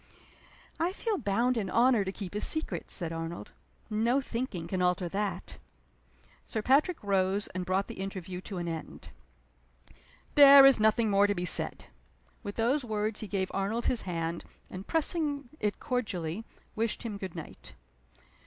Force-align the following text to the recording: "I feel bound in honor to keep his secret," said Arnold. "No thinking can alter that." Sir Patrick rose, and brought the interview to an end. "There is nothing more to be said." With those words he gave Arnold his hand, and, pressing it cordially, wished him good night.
"I 0.79 0.93
feel 0.93 1.19
bound 1.19 1.57
in 1.57 1.69
honor 1.69 2.03
to 2.03 2.11
keep 2.11 2.33
his 2.33 2.43
secret," 2.43 2.89
said 2.89 3.13
Arnold. 3.13 3.51
"No 3.87 4.19
thinking 4.19 4.67
can 4.67 4.81
alter 4.81 5.07
that." 5.07 5.59
Sir 6.43 6.63
Patrick 6.63 6.97
rose, 7.03 7.45
and 7.49 7.67
brought 7.67 7.85
the 7.87 7.99
interview 8.01 8.41
to 8.41 8.57
an 8.57 8.67
end. 8.67 9.09
"There 10.33 10.65
is 10.65 10.79
nothing 10.79 11.11
more 11.11 11.27
to 11.27 11.35
be 11.35 11.45
said." 11.45 11.85
With 12.41 12.55
those 12.55 12.83
words 12.83 13.19
he 13.19 13.27
gave 13.27 13.51
Arnold 13.53 13.85
his 13.85 14.01
hand, 14.01 14.43
and, 14.71 14.87
pressing 14.87 15.49
it 15.59 15.79
cordially, 15.79 16.45
wished 16.75 17.03
him 17.03 17.19
good 17.19 17.35
night. 17.35 17.75